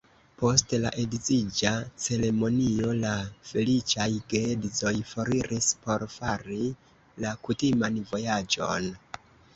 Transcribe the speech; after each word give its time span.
Post 0.37 0.71
la 0.83 0.91
edziĝa 1.01 1.73
ceremonio, 2.05 2.95
la 3.03 3.11
feliĉaj 3.49 4.09
geedzoj 4.33 4.95
foriris 5.11 5.69
por 5.85 6.07
fari 6.17 6.61
la 7.27 7.35
kutiman 7.47 8.01
vojaĝon. 8.15 8.91